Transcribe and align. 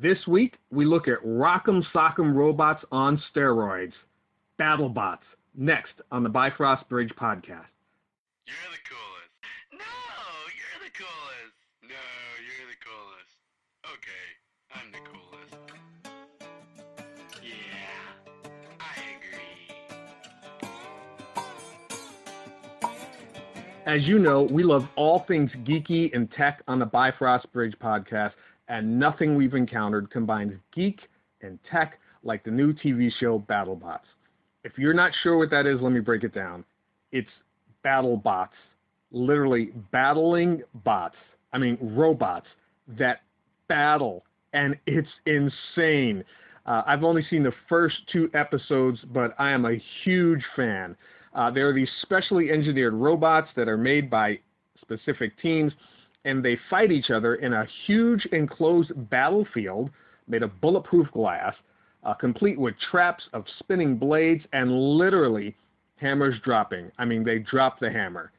This 0.00 0.28
week, 0.28 0.58
we 0.70 0.84
look 0.84 1.08
at 1.08 1.18
Rock'em 1.24 1.82
Sock'em 1.92 2.32
Robots 2.32 2.84
on 2.92 3.20
Steroids, 3.34 3.94
BattleBots, 4.60 5.24
next 5.56 5.90
on 6.12 6.22
the 6.22 6.28
Bifrost 6.28 6.88
Bridge 6.88 7.10
podcast. 7.20 7.66
You're 8.46 8.70
the 8.70 8.78
coolest. 8.88 9.34
No, 9.72 9.80
you're 10.54 10.78
the 10.84 10.92
coolest. 10.94 11.56
No, 11.82 11.96
you're 12.46 12.68
the 12.70 12.78
coolest. 12.86 13.42
Okay, 13.96 14.26
I'm 14.72 14.92
the 14.92 15.02
coolest. 15.10 15.56
Yeah, 17.42 17.98
I 18.78 18.94
agree. 22.86 23.16
As 23.86 24.06
you 24.06 24.20
know, 24.20 24.42
we 24.42 24.62
love 24.62 24.86
all 24.94 25.24
things 25.26 25.50
geeky 25.64 26.14
and 26.14 26.30
tech 26.30 26.62
on 26.68 26.78
the 26.78 26.86
Bifrost 26.86 27.52
Bridge 27.52 27.74
podcast, 27.82 28.34
and 28.68 28.98
nothing 28.98 29.34
we've 29.34 29.54
encountered 29.54 30.10
combines 30.10 30.52
geek 30.74 31.00
and 31.42 31.58
tech 31.70 31.98
like 32.22 32.44
the 32.44 32.50
new 32.50 32.72
TV 32.72 33.10
show 33.18 33.44
BattleBots. 33.48 34.00
If 34.64 34.72
you're 34.76 34.94
not 34.94 35.12
sure 35.22 35.38
what 35.38 35.50
that 35.50 35.66
is, 35.66 35.80
let 35.80 35.92
me 35.92 36.00
break 36.00 36.24
it 36.24 36.34
down. 36.34 36.64
It's 37.12 37.30
battle 37.82 38.16
bots, 38.16 38.54
literally 39.10 39.72
battling 39.92 40.62
bots. 40.84 41.16
I 41.52 41.58
mean, 41.58 41.78
robots 41.80 42.46
that 42.98 43.20
battle, 43.68 44.24
and 44.52 44.76
it's 44.86 45.08
insane. 45.26 46.24
Uh, 46.66 46.82
I've 46.86 47.04
only 47.04 47.24
seen 47.30 47.42
the 47.42 47.54
first 47.68 47.96
two 48.12 48.30
episodes, 48.34 48.98
but 49.12 49.34
I 49.38 49.50
am 49.50 49.64
a 49.64 49.80
huge 50.04 50.42
fan. 50.54 50.96
Uh, 51.34 51.50
there 51.50 51.68
are 51.68 51.72
these 51.72 51.88
specially 52.02 52.50
engineered 52.50 52.94
robots 52.94 53.48
that 53.56 53.68
are 53.68 53.78
made 53.78 54.10
by 54.10 54.38
specific 54.80 55.38
teams, 55.40 55.72
and 56.24 56.44
they 56.44 56.58
fight 56.68 56.92
each 56.92 57.10
other 57.10 57.36
in 57.36 57.52
a 57.52 57.66
huge 57.86 58.26
enclosed 58.32 58.92
battlefield 59.10 59.90
made 60.26 60.42
of 60.42 60.60
bulletproof 60.60 61.10
glass, 61.12 61.54
uh, 62.04 62.14
complete 62.14 62.58
with 62.58 62.74
traps 62.90 63.24
of 63.32 63.44
spinning 63.58 63.96
blades 63.96 64.44
and 64.52 64.70
literally 64.70 65.56
hammers 65.96 66.36
dropping. 66.44 66.90
I 66.98 67.04
mean, 67.04 67.24
they 67.24 67.38
drop 67.38 67.80
the 67.80 67.90
hammer. 67.90 68.32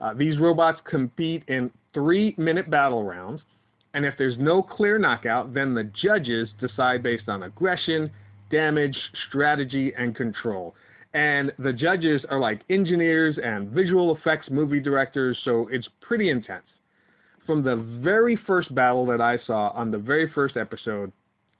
Uh, 0.00 0.12
these 0.14 0.38
robots 0.38 0.80
compete 0.84 1.42
in 1.48 1.70
three 1.94 2.34
minute 2.36 2.70
battle 2.70 3.04
rounds, 3.04 3.40
and 3.94 4.04
if 4.04 4.14
there's 4.18 4.36
no 4.38 4.62
clear 4.62 4.98
knockout, 4.98 5.54
then 5.54 5.72
the 5.72 5.84
judges 5.84 6.50
decide 6.60 7.02
based 7.02 7.28
on 7.28 7.44
aggression, 7.44 8.10
damage, 8.50 8.96
strategy, 9.28 9.92
and 9.96 10.14
control. 10.14 10.74
And 11.14 11.50
the 11.58 11.72
judges 11.72 12.22
are 12.28 12.38
like 12.38 12.60
engineers 12.68 13.38
and 13.42 13.70
visual 13.70 14.14
effects 14.14 14.48
movie 14.50 14.80
directors, 14.80 15.38
so 15.44 15.66
it's 15.72 15.88
pretty 16.02 16.28
intense. 16.28 16.66
From 17.46 17.62
the 17.62 17.76
very 18.02 18.36
first 18.46 18.74
battle 18.74 19.06
that 19.06 19.20
I 19.20 19.38
saw 19.46 19.70
on 19.70 19.90
the 19.90 19.98
very 19.98 20.30
first 20.32 20.56
episode, 20.56 21.12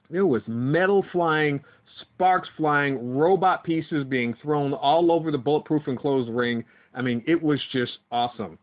there 0.09 0.25
was 0.25 0.41
metal 0.47 1.05
flying, 1.11 1.63
sparks 2.01 2.49
flying, 2.57 3.15
robot 3.15 3.63
pieces 3.63 4.03
being 4.03 4.35
thrown 4.41 4.73
all 4.73 5.11
over 5.11 5.31
the 5.31 5.37
bulletproof 5.37 5.87
enclosed 5.87 6.29
ring. 6.29 6.63
I 6.93 7.01
mean, 7.01 7.23
it 7.27 7.41
was 7.41 7.59
just 7.71 7.99
awesome. 8.11 8.57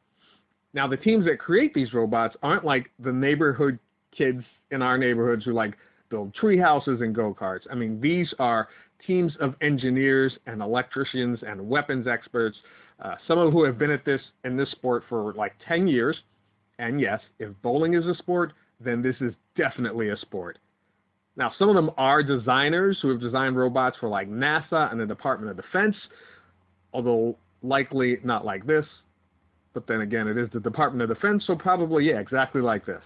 Now, 0.74 0.86
the 0.86 0.96
teams 0.96 1.24
that 1.26 1.38
create 1.38 1.72
these 1.72 1.94
robots 1.94 2.36
aren't 2.42 2.64
like 2.64 2.90
the 2.98 3.12
neighborhood 3.12 3.78
kids 4.16 4.42
in 4.70 4.82
our 4.82 4.98
neighborhoods 4.98 5.44
who 5.44 5.52
like 5.52 5.74
build 6.10 6.34
tree 6.34 6.58
houses 6.58 7.00
and 7.00 7.14
go 7.14 7.34
karts. 7.38 7.62
I 7.70 7.74
mean, 7.74 8.00
these 8.00 8.32
are 8.38 8.68
teams 9.06 9.32
of 9.40 9.54
engineers 9.60 10.36
and 10.46 10.60
electricians 10.62 11.38
and 11.46 11.68
weapons 11.68 12.06
experts, 12.06 12.56
uh, 13.00 13.14
some 13.26 13.38
of 13.38 13.52
who 13.52 13.64
have 13.64 13.78
been 13.78 13.90
at 13.90 14.04
this 14.04 14.20
in 14.44 14.56
this 14.56 14.70
sport 14.72 15.04
for 15.08 15.32
like 15.34 15.54
10 15.66 15.86
years. 15.86 16.16
And 16.78 17.00
yes, 17.00 17.20
if 17.38 17.50
bowling 17.62 17.94
is 17.94 18.06
a 18.06 18.14
sport, 18.16 18.52
then 18.80 19.02
this 19.02 19.16
is 19.20 19.32
definitely 19.56 20.10
a 20.10 20.16
sport. 20.16 20.58
Now, 21.36 21.52
some 21.58 21.68
of 21.68 21.74
them 21.74 21.90
are 21.96 22.22
designers 22.22 22.98
who 23.02 23.08
have 23.08 23.20
designed 23.20 23.56
robots 23.56 23.96
for 23.98 24.08
like 24.08 24.28
NASA 24.28 24.90
and 24.90 25.00
the 25.00 25.06
Department 25.06 25.50
of 25.50 25.56
Defense, 25.56 25.96
although 26.92 27.36
likely 27.62 28.18
not 28.22 28.44
like 28.44 28.66
this. 28.66 28.86
But 29.72 29.86
then 29.88 30.02
again, 30.02 30.28
it 30.28 30.38
is 30.38 30.48
the 30.52 30.60
Department 30.60 31.02
of 31.02 31.16
Defense, 31.16 31.44
so 31.46 31.56
probably, 31.56 32.06
yeah, 32.06 32.20
exactly 32.20 32.60
like 32.60 32.86
this. 32.86 33.02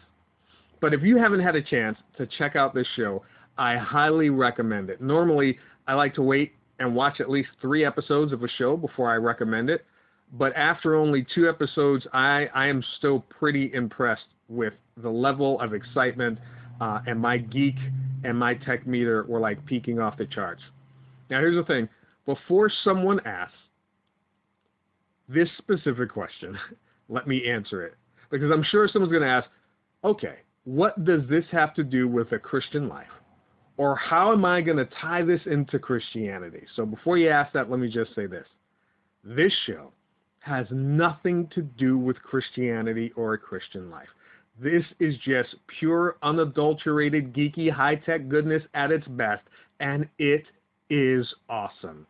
But 0.81 0.93
if 0.93 1.03
you 1.03 1.17
haven't 1.17 1.41
had 1.41 1.57
a 1.57 1.63
chance 1.63 1.97
to 2.19 2.27
check 2.27 2.55
out 2.55 2.75
this 2.75 2.87
show, 2.95 3.23
I 3.57 3.77
highly 3.77 4.31
recommend 4.31 4.91
it. 4.91 5.01
Normally, 5.01 5.59
I 5.87 5.95
like 5.95 6.15
to 6.15 6.23
wait 6.23 6.53
and 6.79 6.95
watch 6.95 7.21
at 7.21 7.31
least 7.31 7.49
three 7.61 7.85
episodes 7.85 8.33
of 8.33 8.43
a 8.45 8.49
show 8.49 8.77
before 8.77 9.11
I 9.11 9.17
recommend 9.17 9.71
it. 9.71 9.85
But 10.33 10.55
after 10.57 10.95
only 10.95 11.27
two 11.35 11.49
episodes, 11.49 12.07
I, 12.13 12.49
I 12.55 12.67
am 12.67 12.85
still 12.99 13.21
pretty 13.21 13.73
impressed 13.73 14.27
with 14.49 14.75
the 14.97 15.09
level 15.09 15.61
of 15.61 15.73
excitement 15.73 16.39
uh, 16.81 17.01
and 17.07 17.19
my 17.19 17.39
geek 17.39 17.77
and 18.25 18.39
my 18.39 18.55
tech 18.55 18.87
meter 18.87 19.25
were 19.25 19.41
like 19.41 19.65
peaking 19.67 20.01
off 20.01 20.17
the 20.17 20.27
charts. 20.27 20.63
Now, 21.31 21.41
here's 21.41 21.57
the 21.57 21.65
thing 21.65 21.89
before 22.27 22.71
someone 22.85 23.21
asks 23.27 23.55
this 25.29 25.49
specific 25.59 26.11
question, 26.11 26.59
let 27.09 27.27
me 27.27 27.49
answer 27.49 27.85
it. 27.85 27.95
Because 28.31 28.51
I'm 28.51 28.63
sure 28.63 28.89
someone's 28.89 29.13
going 29.13 29.23
to 29.23 29.29
ask, 29.29 29.49
okay, 30.05 30.37
what 30.65 31.05
does 31.05 31.23
this 31.29 31.45
have 31.51 31.75
to 31.75 31.85
do 31.85 32.07
with 32.07 32.33
a 32.33 32.39
Christian 32.39 32.89
life? 32.89 33.07
Or 33.79 33.97
how 33.97 34.33
am 34.33 34.45
I 34.45 34.61
going 34.61 34.77
to 34.77 34.89
tie 35.01 35.23
this 35.23 35.41
into 35.47 35.79
Christianity? 35.79 36.67
So 36.77 36.85
before 36.85 37.17
you 37.17 37.31
ask 37.31 37.53
that, 37.53 37.71
let 37.71 37.81
me 37.81 37.89
just 37.89 38.15
say 38.15 38.27
this. 38.27 38.47
This 39.25 39.53
show 39.67 39.93
has 40.49 40.67
nothing 40.71 41.47
to 41.55 41.63
do 41.63 41.97
with 41.99 42.23
Christianity 42.23 43.13
or 43.15 43.35
a 43.35 43.39
Christian 43.39 43.91
life. 43.91 44.09
This 44.61 44.85
is 44.99 45.15
just 45.19 45.55
pure, 45.79 46.17
unadulterated, 46.23 47.33
geeky, 47.33 47.71
high 47.71 47.95
tech 47.95 48.29
goodness 48.29 48.63
at 48.75 48.91
its 48.91 49.07
best, 49.07 49.43
and 49.79 50.09
it 50.19 50.45
is 50.91 51.33
awesome. 51.49 52.07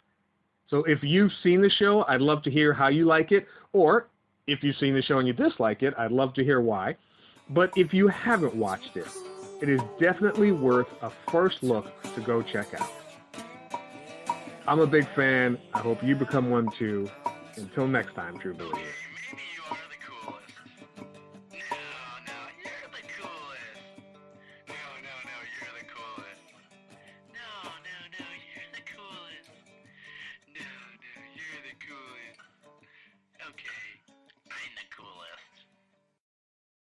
So 0.71 0.85
if 0.85 1.03
you've 1.03 1.33
seen 1.43 1.61
the 1.61 1.69
show, 1.69 2.05
I'd 2.09 2.21
love 2.21 2.43
to 2.45 2.51
hear 2.51 2.73
how 2.73 2.89
you 2.89 3.05
like 3.05 3.33
it, 3.33 3.47
or 3.73 4.09
if 4.47 4.63
you've 4.63 4.77
seen 4.77 4.95
the 4.95 5.03
show 5.03 5.19
and 5.19 5.27
you 5.27 5.35
dislike 5.35 5.83
it, 5.83 5.93
I'd 5.99 6.13
love 6.13 6.33
to 6.35 6.45
hear 6.45 6.61
why. 6.61 6.97
But 7.51 7.71
if 7.77 7.93
you 7.93 8.09
haven't 8.09 8.55
watched 8.55 8.97
it, 8.97 9.09
it 9.61 9.69
is 9.69 9.81
definitely 10.01 10.53
worth 10.53 10.89
a 11.03 11.11
first 11.31 11.63
look 11.63 11.87
to 12.15 12.21
go 12.21 12.41
check 12.41 12.69
out. 12.81 12.91
I'm 14.67 14.81
a 14.81 14.87
big 14.87 15.07
fan. 15.15 15.59
I 15.75 15.81
hope 15.81 16.03
you 16.03 16.15
become 16.15 16.51
one 16.51 16.69
too. 16.79 17.11
Until 17.63 17.89
next 17.89 18.15
time, 18.15 18.39
true 18.39 18.55
believers. 18.55 18.95